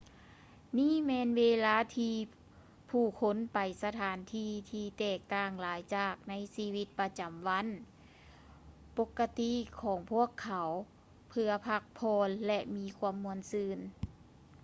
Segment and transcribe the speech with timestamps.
[0.77, 2.15] ນີ້ແມ່ນເວລາທີ່
[2.89, 7.65] ຜູ້ຄົນໄປສະຖານທີ່ ທີ່ແຕກຕ່າງຫຼາຍຈາກໃນຊີວິດປະຈຳວັນ
[8.97, 9.51] ປົກກະຕິ
[9.81, 10.69] ຂອງພວກເຂົາ
[11.29, 13.79] ເພື່ອພັກຜ່ອນ ແລະ ມີຄວາມມ່ວນຊື່ນ